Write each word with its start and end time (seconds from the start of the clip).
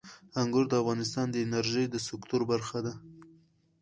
انګور 0.41 0.65
د 0.69 0.73
افغانستان 0.81 1.27
د 1.31 1.35
انرژۍ 1.45 1.85
د 1.89 1.95
سکتور 2.07 2.41
برخه 2.51 2.79
ده. 2.85 2.93